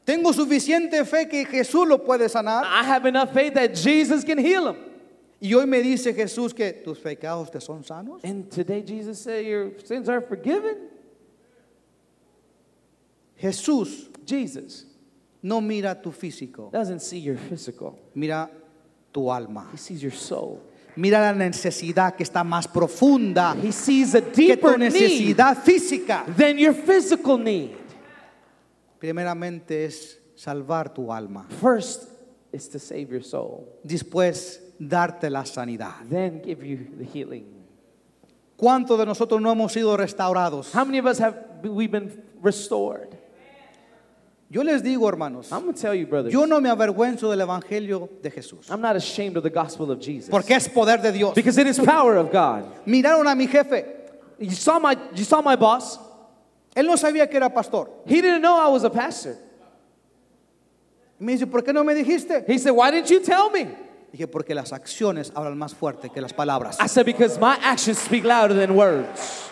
[0.04, 2.64] Tengo suficiente fe que Jesús lo puede sanar.
[2.64, 4.76] I have enough faith that Jesus can heal him.
[5.40, 8.20] Y hoy me dice Jesús que tus pecados te son sanos.
[8.24, 10.76] And today Jesus said, Your sins are forgiven.
[13.40, 14.84] Jesús Jesus
[15.42, 18.50] no mira tu físico, doesn't see your physical, mira
[19.12, 19.68] tu alma.
[19.72, 20.60] He sees your soul.
[20.96, 25.56] Mira la necesidad que está más profunda He sees a que deeper tu need necesidad
[25.62, 26.24] física.
[26.36, 27.70] than your physical need.
[28.98, 31.46] Primeramente es salvar tu alma.
[31.60, 32.04] First
[32.52, 35.94] is to save your soul, Después darte la sanidad.
[36.08, 37.46] then give you the healing.
[38.56, 40.74] ¿Cuántos de nosotros no hemos sido restaurados?
[40.74, 42.10] How many of us have we been
[42.42, 43.16] restored?
[44.52, 46.32] Yo les digo, hermanos, I'm going to tell you, brothers.
[46.32, 50.00] yo no me avergüenzo del evangelio de Jesús, I'm not ashamed of the gospel of
[50.00, 51.34] Jesus porque es poder de Dios.
[51.34, 52.64] because it is power of God.
[52.86, 53.84] Miraron a mi jefe,
[54.40, 55.98] You saw my you saw my boss.
[56.74, 57.88] él no sabía que era pastor.
[58.06, 59.36] He didn't know I was a pastor.
[61.20, 62.44] Me dice, ¿por qué no me dijiste?
[62.48, 63.68] He said, "Why didn't you tell me?"
[64.12, 66.78] Dije, porque las acciones hablan más fuerte que las palabras.
[66.80, 69.48] I said, "Because my actions speak louder than words."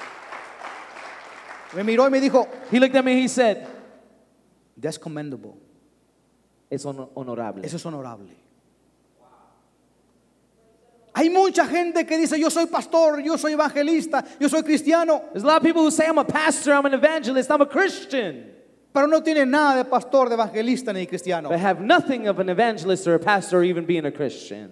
[1.74, 3.22] Me miró y me dijo, He looked at me.
[3.22, 3.66] He said,
[4.80, 5.56] that's commendable.
[6.70, 8.28] "Es hon- honorable." Eso es honorable.
[11.14, 15.42] Hay mucha gente que dice, yo soy pastor, yo soy evangelista, yo soy cristiano, There's
[15.42, 16.72] a lot of people who say, "I'm a pastor.
[16.72, 17.50] I'm an evangelist.
[17.50, 18.52] I'm a Christian,"
[18.92, 21.48] pero no tiene nada de pastor, de evangelista ni de cristiano.
[21.48, 24.70] but have nothing of an evangelist or a pastor or even being a Christian.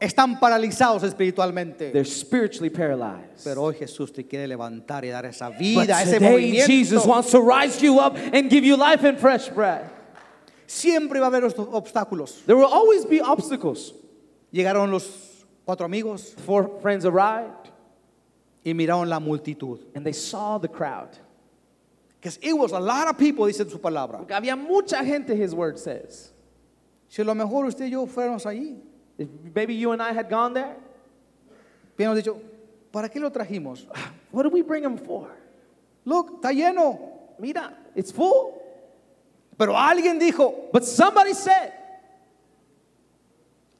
[0.00, 1.90] Están paralizados espiritualmente.
[1.92, 3.42] They're spiritually paralyzed.
[3.42, 7.08] Pero hoy Jesús te quiere levantar y dar esa But vida, ese today, Jesus movimiento.
[7.08, 9.90] wants to rise you up and give you life and fresh breath.
[10.66, 12.44] Siempre va a haber obstáculos.
[12.46, 13.92] There will always be obstacles.
[14.52, 17.70] Llegaron los cuatro amigos Four friends arrived.
[18.64, 19.80] y miraron la multitud.
[19.94, 21.08] and they saw the crowd.
[22.20, 24.18] Because it was a lot of people, dice su palabra.
[24.18, 26.32] Porque había mucha gente, his word says.
[27.08, 28.76] Si a lo mejor usted y yo fuéramos allí,
[29.18, 30.76] If maybe you and I had gone there,
[31.96, 32.40] hubiéramos dicho,
[32.92, 33.86] ¿para qué lo trajimos?
[34.30, 35.28] what did we bring him for?
[36.04, 36.98] Look, está lleno.
[37.38, 38.54] Mira, it's full.
[39.58, 41.72] Pero alguien dijo, But somebody said,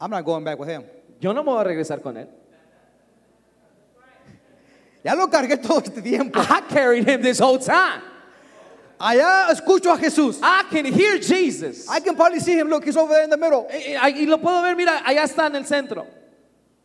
[0.00, 0.84] I'm not going back with him.
[1.20, 2.28] yo no me voy a regresar con él.
[5.04, 6.40] Ya lo cargué todo este tiempo.
[6.50, 8.02] I carried him this whole time.
[8.98, 10.38] Allá escucho a Jesús.
[10.42, 11.88] I can hear Jesus.
[11.88, 12.68] I can probably see him.
[12.68, 13.66] Look, he's over there in the middle.
[13.70, 16.06] Y, y- y lo puedo ver, mira, allá está en el centro.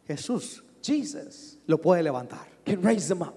[0.08, 2.46] Jesús Jesus lo puede levantar.
[2.66, 3.36] can raise them up.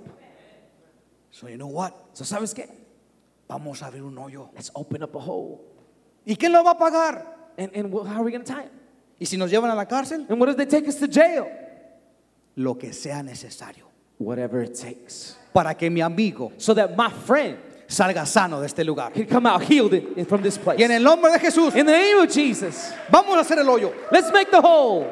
[1.30, 1.94] So you know what?
[2.14, 2.68] So, ¿sabes qué?
[3.48, 4.50] Vamos a abrir un hoyo.
[4.54, 5.60] Let's open up a hole.
[6.26, 7.24] ¿Y quién lo va a pagar?
[7.58, 8.70] And, and how are we going to tie him?
[9.18, 10.26] ¿Y si nos llevan a la cárcel?
[10.28, 11.46] And what if they take us to jail?
[12.56, 13.84] Lo que sea necesario.
[14.18, 15.36] Whatever it takes.
[15.52, 17.58] Para que mi amigo So that my friend
[17.88, 19.12] salga sano de este lugar.
[19.12, 19.94] can come out healed
[20.28, 20.78] from this place.
[20.78, 23.66] Y en el nombre de Jesús, In the name of Jesus, vamos a hacer el
[23.66, 23.92] hoyo.
[24.10, 25.06] let's make the hole.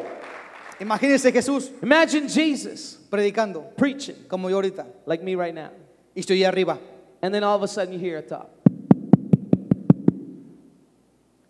[0.81, 4.85] Imagínense Jesús Imagine Jesus predicando, preaching como yo ahorita.
[5.07, 5.71] like me right now.
[6.17, 6.79] Y estoy ahí arriba.
[7.23, 8.51] And then all of a sudden you hear a top.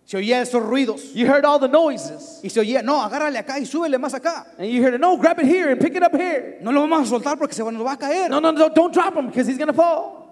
[0.06, 1.14] Se oía esos ruidos.
[1.14, 2.40] You heard all the noises.
[2.42, 4.46] Y se oía, no, agárrale acá y súbele más acá.
[4.58, 6.58] And you heard, no, grab it here and pick it up here.
[6.60, 8.28] No lo vamos a soltar porque se nos va a caer.
[8.28, 10.23] No, no, no, don't drop him because he's going to fall.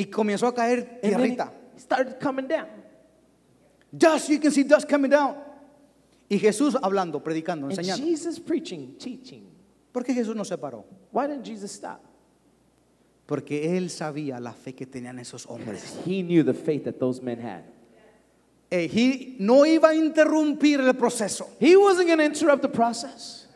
[0.00, 1.52] Y comenzó a caer And then tierrita.
[1.74, 2.68] he started coming down.
[3.92, 5.36] Dust, you can see dust coming down.
[6.30, 8.02] Y Jesús hablando, predicando, And enseñando.
[8.02, 9.44] Jesus preaching, teaching.
[9.92, 10.84] ¿Por qué Jesús no se paró?
[11.12, 12.00] Why didn't Jesus stop?
[13.26, 15.98] Porque él sabía la fe que tenían esos hombres.
[16.06, 17.64] He knew the faith that those men had.
[18.70, 21.50] Eh, y no iba a interrumpir el proceso.
[21.60, 23.48] He wasn't going to interrupt the process.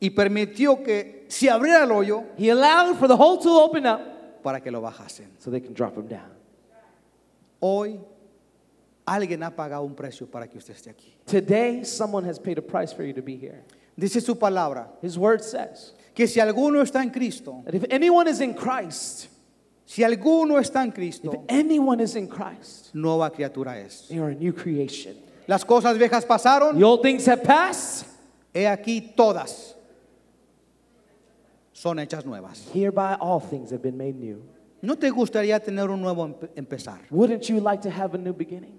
[0.00, 4.09] Y permitió que se abriera el hoyo He allowed for the hole to open up
[4.42, 5.26] para que lo bajasen.
[5.38, 6.30] so they can drop him down.
[7.60, 8.00] Hoy
[9.06, 11.14] alguien ha pagado un precio para que usted esté aquí.
[11.26, 13.62] Today, someone has paid a price for you to be here.
[13.98, 18.28] Dice su palabra His word says que si alguno está en Cristo, that if anyone
[18.28, 19.28] is in Christ,
[19.84, 24.08] si alguno está en if Cristo, anyone is in Christ, nueva criatura es.
[24.08, 25.16] they are a new creation.
[25.46, 28.06] Las cosas viejas pasaron, The old things have passed.
[28.54, 29.74] he aquí todas
[31.80, 32.68] son hechas nuevas.
[32.74, 34.42] Hereby, all things have been made new.
[34.82, 37.00] ¿No te gustaría tener un nuevo empe- empezar?
[37.10, 38.78] Wouldn't you like to have a new beginning?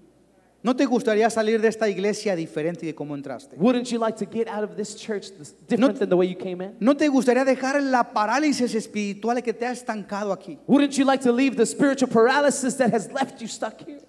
[0.64, 3.56] ¿No te gustaría salir de esta iglesia diferente de cómo entraste?
[3.56, 5.30] Wouldn't you like to get out of this church
[5.66, 6.76] different than the way you came in?
[6.78, 10.58] ¿No te gustaría dejar la parálisis espiritual que te ha estancado aquí?
[10.68, 14.02] Wouldn't you like to leave the spiritual paralysis that has left you stuck here?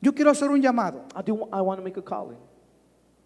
[0.00, 1.46] Yo quiero hacer un llamado, I do.
[1.52, 2.38] I want to make a calling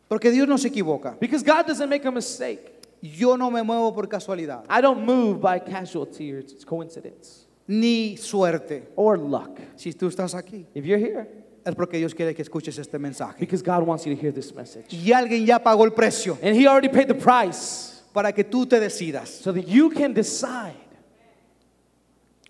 [0.08, 1.16] porque Dios no se equivoca.
[1.20, 2.79] because God doesn't make a mistake.
[3.02, 8.88] Yo no me muevo por casualidad, I don't move by casualty or coincidence ni suerte.
[8.96, 9.58] or luck.
[9.76, 11.26] Si tú estás aquí, If you're here,
[11.64, 13.38] es porque Dios quiere que escuches este mensaje.
[13.38, 16.54] because God wants you to hear this message, Y alguien ya pagó el precio and
[16.56, 19.28] He already paid the price para que tú te decidas.
[19.28, 20.74] so that you can decide.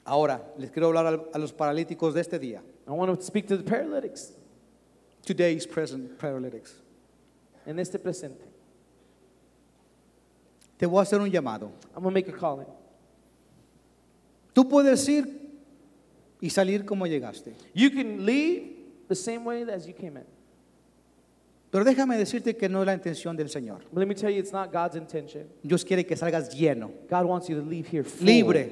[0.04, 2.62] Ahora, les quiero hablar a los paralíticos de este día.
[2.88, 4.32] I want to speak to the paralytics
[5.24, 6.72] Today's present paralytics.
[7.66, 8.42] in este presente.
[10.80, 11.70] Te voy a hacer un llamado.
[11.94, 12.66] I'm gonna make a calling.
[14.54, 15.26] Tú puedes ir
[16.40, 17.52] y salir como llegaste.
[17.74, 20.24] You can leave the same way as you came in.
[21.70, 23.82] Pero déjame decirte que no es la intención del Señor.
[23.92, 25.50] But let me tell you, it's not God's intention.
[25.62, 28.70] Dios quiere que salgas lleno, God wants you to leave here full, Libre.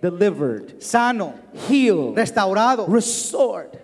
[0.00, 1.34] delivered, sano,
[1.68, 3.76] healed, restaurado, restored,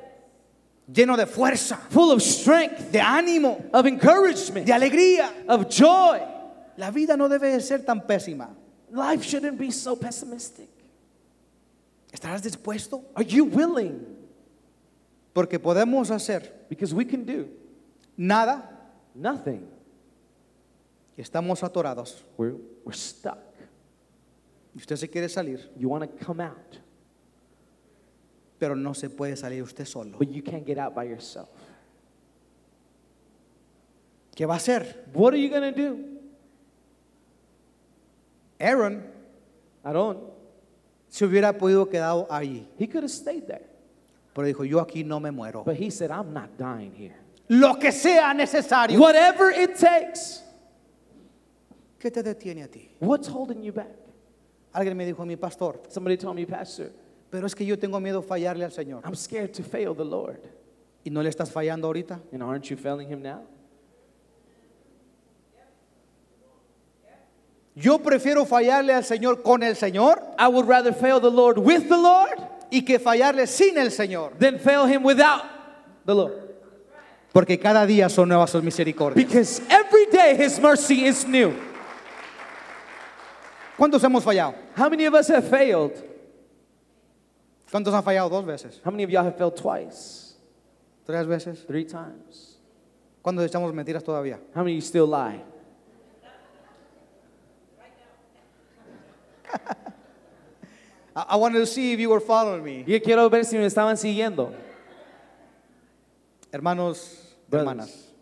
[0.89, 5.29] lleno de fuerza, full of strength, de ánimo, of encouragement, de alegría.
[5.49, 6.21] of joy.
[6.77, 8.55] La vida no debe de ser tan pésima.
[8.91, 10.69] Life shouldn't be so pessimistic.
[12.13, 13.05] ¿Estarás dispuesto?
[13.15, 14.07] Are you willing?
[15.33, 17.49] Porque podemos hacer Because we can do
[18.17, 18.71] nada
[19.15, 19.69] nothing.
[21.17, 22.25] y estamos atorados.
[22.37, 23.39] We're, we're stuck.
[24.75, 26.79] Y usted se quiere salir, You want to come out,
[28.59, 30.19] pero no se puede salir usted solo.
[30.19, 31.49] but you can't get out by yourself.
[34.35, 35.05] ¿Qué va a hacer?
[35.13, 36.14] What are you going to do?
[38.61, 39.15] Aaron
[39.85, 40.19] Aaron,
[41.09, 43.67] se hubiera podido quedar ahí, he could have stayed there.
[44.33, 45.63] pero dijo, yo aquí no me muero.
[45.65, 47.15] But he said, I'm not dying here.
[47.49, 48.99] Lo que sea necesario.
[48.99, 50.43] Whatever it takes,
[52.01, 52.91] ¿Qué te detiene a ti?
[53.01, 53.89] what's holding you back?
[54.75, 56.91] Alguien me dijo, mi pastor, Somebody told me, Pastor,
[57.31, 59.03] pero es que yo tengo miedo fallarle al Señor.
[59.05, 60.41] I'm scared to fail the Lord.
[61.05, 62.19] ¿Y no le estás fallando ahorita?
[62.33, 63.43] And aren't you failing him now?
[67.75, 71.89] Yo prefiero fallarle al Señor con el Señor I would rather fail the Lord with
[71.89, 72.39] the Lord
[72.71, 74.39] y que fallarle sin el Señor.
[74.39, 75.43] than fail him without
[76.07, 76.41] the Lord.
[77.33, 79.17] Porque cada día son nuevas sus misericordias.
[79.17, 81.53] Because every day his mercy is new.
[83.77, 84.55] ¿Cuántos hemos fallado?
[84.77, 85.93] How many of us have failed?
[87.73, 88.81] ¿Cuántos han fallado dos veces?
[88.85, 90.37] How many of y'all have failed twice?
[91.05, 91.67] ¿Tres veces?
[91.67, 92.61] Three times?
[93.21, 94.39] ¿Cuántos echamos mentiras todavía?
[94.55, 95.43] How many of you still lie?
[101.17, 102.85] I, I wanted to see if you were following me.
[102.87, 104.53] Yo quiero ver si me estaban siguiendo.
[106.53, 108.13] Hermanos, Brothers, hermanas,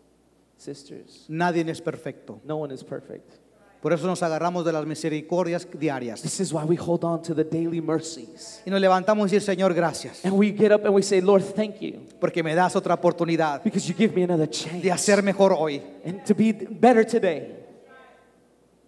[0.57, 2.41] sisters, nadie es perfecto.
[2.45, 3.43] no one is perfect.
[3.83, 6.23] Por eso nos agarramos de las misericordias diarias.
[6.23, 8.63] This is why we hold on to the daily mercies.
[8.65, 10.25] Y nos levantamos y decir, Señor, gracias.
[10.25, 12.07] And we get up and we say, Lord, thank you.
[12.21, 14.89] Porque me das otra oportunidad Because you give me another de chance.
[14.89, 15.83] hacer mejor hoy.
[16.05, 17.62] And to be better today.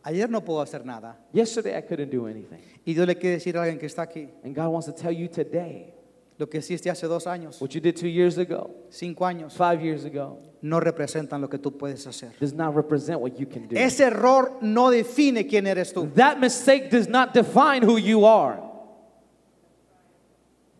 [0.06, 1.16] Ayer no puedo hacer nada.
[1.32, 2.60] Yesterday I couldn't do anything.
[2.84, 5.12] Y Dios le quiere decir a alguien que está aquí, And God wants to tell
[5.12, 5.94] you today
[6.38, 9.80] lo que hiciste hace dos años, what you did two years ago, cinco años, five
[9.82, 12.32] years ago, no representan lo que tú puedes hacer.
[12.38, 13.76] does not represent what you can do.
[13.76, 16.12] Ese error no define quién eres tú.
[16.14, 18.60] That mistake does not define who you are.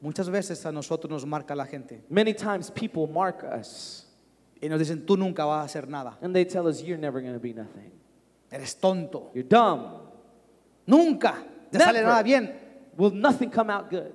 [0.03, 4.05] Muchas veces a nosotros nos marca la gente Many times people mark us
[4.61, 6.19] y nos dicen, tú nunca vas a hacer nada.
[6.21, 7.91] and they tell us, You're never going to be nothing.
[8.55, 9.33] Eres tonto.
[9.35, 10.01] You're dumb.
[10.87, 12.07] Nunca te sale Never.
[12.07, 12.55] nada bien.
[12.97, 14.13] Will nothing come out good?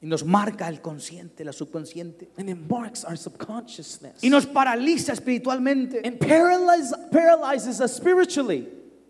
[0.00, 2.30] Y nos marca el consciente, la subconsciente.
[2.38, 4.24] And it marks our subconsciousness.
[4.24, 6.00] Y nos paraliza espiritualmente.
[6.06, 8.66] and paralyze, paralyzes us spiritually.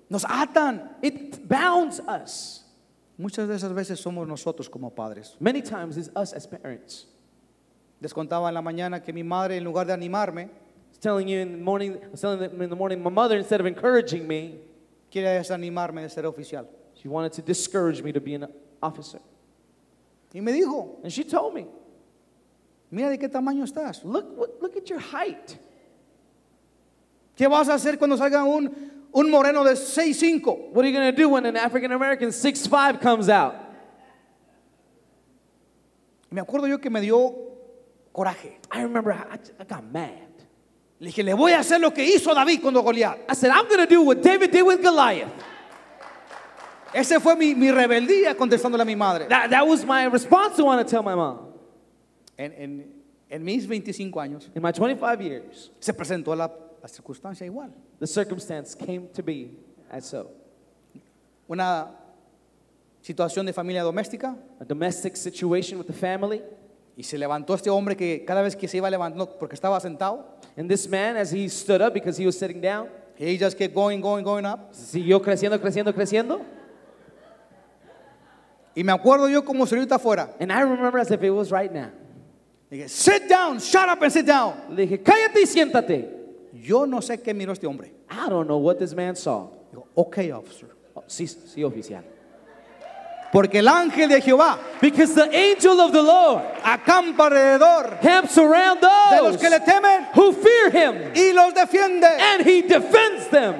[0.08, 0.96] Nos atan.
[1.00, 2.64] It bounds us.
[3.16, 5.36] Muchas de esas veces somos nosotros como padres.
[5.38, 7.06] Many times it's us as parents.
[8.00, 10.50] Les contaba en la mañana que mi madre, en lugar de animarme,
[10.96, 13.36] was telling you in the morning, I was telling them in the morning, my mother,
[13.36, 14.58] instead of encouraging me,
[15.10, 16.66] quiere desanimarme de ser oficial.
[16.94, 18.46] she wanted to discourage me to be an
[18.82, 19.20] officer.
[20.32, 21.66] Y me dijo, And she told me,
[22.90, 24.04] mira de qué tamaño estás.
[24.04, 25.58] look, what, look at your height.
[27.36, 28.74] ¿Qué vas a hacer cuando salga un,
[29.12, 30.70] un moreno de 6'5"?
[30.70, 33.54] What are you going to do when an African American 6'5 comes out?
[36.30, 37.34] Y me acuerdo yo que me dio
[38.14, 38.56] coraje.
[38.70, 40.25] I remember I, I got mad.
[40.98, 43.18] Le dije, le voy a hacer lo que hizo David cuando Goliat.
[43.30, 45.28] I said, I'm going to do what David did with Goliath.
[46.94, 49.26] Ese fue mi, mi rebeldía contestándole a mi madre.
[49.28, 51.52] That, that was my response to want to tell my mom.
[52.38, 52.92] En, en-
[53.28, 56.48] en mis 25 años In my 25 years, se presentó la,
[56.80, 57.72] la circunstancia igual.
[57.98, 59.50] the circumstance came to be
[59.90, 60.30] as so.
[61.48, 61.90] Una
[63.02, 66.42] situación de familia doméstica A domestic situation with the family.
[66.96, 70.35] y se levantó este hombre que cada vez que se iba levantando porque estaba sentado,
[70.56, 73.74] And this man, as he stood up because he was sitting down, he just kept
[73.74, 74.72] going, going, going up.
[74.72, 76.44] siguió creciendo, creciendo, creciendo.
[78.74, 80.34] Y me acuerdo yo como si ahorita fuera.
[80.38, 81.90] And I remember as if it was right now.
[82.70, 84.54] Le dije, sit down, shut up and sit down.
[84.70, 86.10] Le dije, cállate y siéntate.
[86.52, 87.92] Yo no sé qué miró este hombre.
[88.10, 89.48] I don't know what this man saw.
[89.72, 90.68] Digo, ok, officer.
[90.94, 92.04] Oh, sí, sí, oficial.
[93.32, 98.80] Porque el ángel de Jehová Because the angel of the Lord acampa alrededor camps around
[98.80, 102.06] de los those que le temen who fear him, y los defiende.
[102.06, 103.54] and he defends them.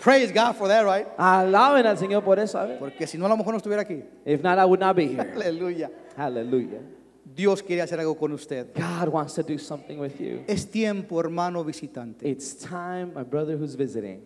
[0.00, 1.06] Praise God for that, right?
[1.18, 2.52] Alaben al Señor por eso.
[2.58, 2.76] ¿sabe?
[2.78, 4.02] Porque si no, a lo mejor no estuviera aquí.
[4.24, 5.32] If not, I would not be here.
[5.34, 5.90] Aleluya.
[6.16, 6.80] Hallelujah.
[7.24, 8.72] Dios quiere hacer algo con usted.
[8.74, 10.44] God wants to do something with you.
[10.46, 14.22] Es tiempo, hermano visitante, It's time, my brother who's visiting.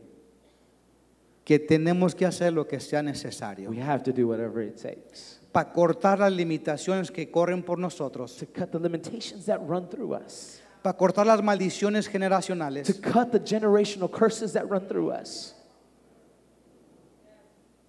[1.44, 3.70] Que tenemos que hacer lo que sea necesario.
[3.70, 8.37] We have to do whatever it takes para cortar las limitaciones que corren por nosotros,
[8.37, 13.31] to cut the limitations that run through us, para cortar las maldiciones to generacionales, cut
[13.31, 15.55] the generational curses that run through us,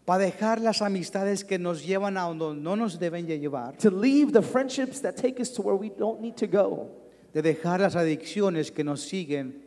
[0.06, 3.90] para dejar las amistades que nos llevan a donde no nos deben de llevar, to
[3.90, 6.90] leave the friendships that take us to where we don't need to go,
[7.34, 9.64] de dejar las adicciones que nos siguen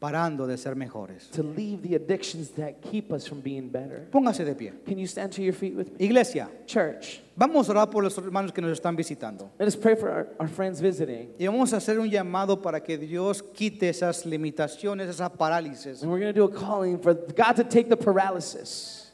[0.00, 1.28] parando de ser mejores.
[1.32, 4.06] to leave the addictions that keep us from being better.
[4.12, 4.72] Póngase de pie.
[4.86, 6.04] Can you stand to your feet with me?
[6.06, 9.50] Iglesia, Church, vamos a orar por los hermanos que nos están visitando.
[9.58, 11.30] let us pray for our, our friends visiting.
[11.38, 16.10] Y vamos a hacer un llamado para que Dios quite esas limitaciones, esa parálisis, And
[16.12, 19.10] we're going to do a calling for God to take the paralysis,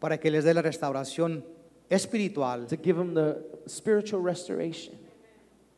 [0.00, 1.42] para que les dé la restauración
[1.90, 4.94] espiritual to give them the spiritual restoration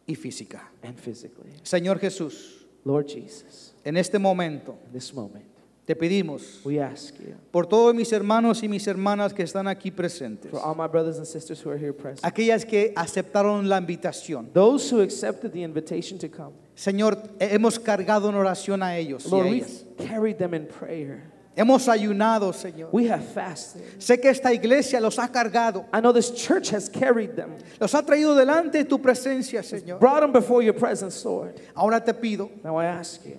[0.06, 0.60] y física.
[0.82, 1.50] and physically.
[1.62, 2.57] Señor Jesús,
[2.88, 5.44] Lord Jesus, en este momento this moment,
[5.84, 9.90] te pedimos we ask you por todos mis hermanos y mis hermanas que están aquí
[9.90, 13.78] presentes, for all my brothers and sisters who are here present, aquellas que aceptaron la
[13.78, 14.50] invitación.
[14.54, 16.54] those who accepted the invitation to come.
[16.74, 19.84] Señor, hemos cargado en oración a ellos y a Lord, ellas.
[19.98, 21.30] we've carried them in prayer.
[21.58, 22.88] Hemos ayunado, Señor.
[22.92, 23.82] We have fasted.
[23.98, 27.50] Sé que esta iglesia los ha cargado, I know this church has carried them,
[27.80, 29.98] los ha traído delante de tu presencia, Señor.
[29.98, 31.60] brought them before your presence, Lord.
[31.74, 33.38] Ahora te pido Now I ask you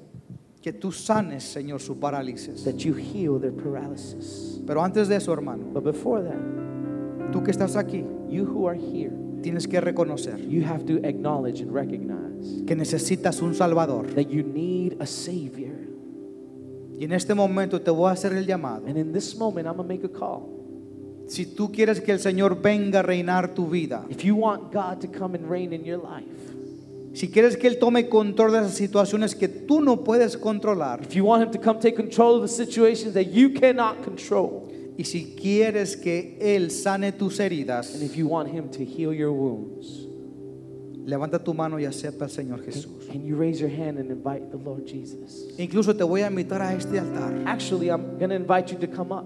[0.62, 2.66] que tú sanes, Señor, su parálisis.
[2.66, 4.60] that you heal their paralysis.
[4.68, 8.76] Pero antes de eso, hermano, But before that, tú que estás aquí, you who are
[8.76, 9.12] here,
[9.42, 14.08] tienes que reconocer you have to acknowledge and recognize que necesitas un Salvador.
[14.16, 15.69] that you need a Savior.
[17.00, 18.86] Y en este momento te voy a hacer el llamado.
[18.86, 20.50] And in this moment, I'm going to make a call.
[21.28, 25.00] Si tú quieres que el Señor venga a reinar tu vida, If you want God
[25.00, 26.28] to come and reign in your life,
[27.14, 31.14] si quieres que Él tome control de esas situaciones que tú no puedes controlar, if
[31.16, 35.06] you want Him to come take control of the situations that you cannot control, y
[35.06, 39.32] si quieres que Él sane tus heridas, and if you want Him to heal your
[39.32, 40.09] wounds,
[41.10, 43.08] levanta tu mano y acepta al Señor Jesús.
[43.12, 45.48] can you raise your hand and invite the Lord Jesus?
[45.58, 47.34] Incluso te voy a invitar a este altar.
[47.46, 49.26] Actually, I'm going to invite you to come up.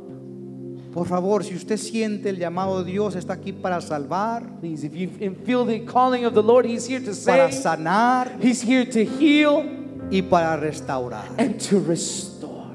[0.94, 4.94] Por favor, si usted siente el llamado de Dios, está aquí para salvar, Please, if
[4.96, 5.10] you
[5.44, 9.04] feel the calling of the Lord, He's here to para save, sanar He's here to
[9.04, 9.64] heal
[10.12, 11.26] y para restaurar.
[11.40, 12.68] and to restore.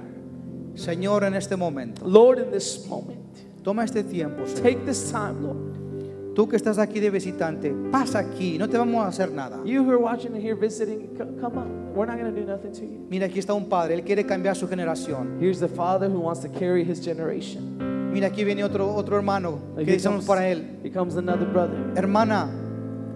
[0.74, 3.20] Señor, en este momento, Lord, in this moment,
[3.62, 4.44] toma este tiempo.
[4.46, 4.62] Señor.
[4.62, 5.77] take this time, Lord.
[6.38, 9.58] Tú que estás aquí de visitante, pasa aquí, no te vamos a hacer nada.
[9.64, 11.66] You who are watching and here visiting, co- come up.
[11.96, 13.06] We're not going to do nothing to you.
[13.10, 15.38] Mira, aquí está un padre, él quiere cambiar su generación.
[15.40, 18.12] Here's the father who wants to carry his generation.
[18.12, 21.74] Mira, aquí viene otro, otro hermano que Here decimos para él, here comes another brother.
[21.96, 22.48] hermana,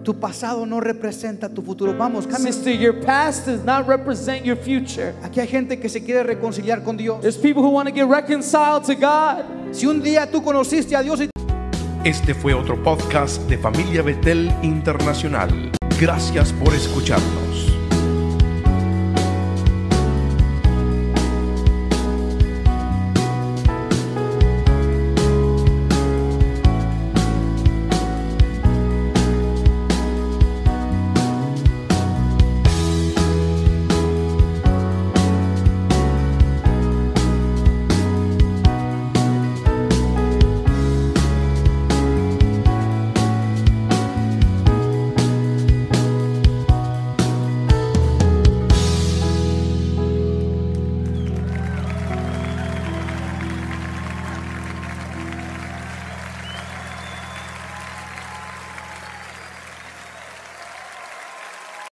[0.03, 1.93] tu pasado no representa tu futuro.
[1.97, 2.51] Vamos, cambia.
[2.51, 5.13] Sister, your past does not represent your future.
[5.23, 7.21] Aquí hay gente que se quiere reconciliar con Dios.
[7.21, 9.45] There's people who want to get reconciled to God.
[9.73, 11.29] Si un día tú conociste a Dios y
[12.03, 15.71] Este fue otro podcast de Familia Betel Internacional.
[15.97, 17.42] Gracias por escucharnos.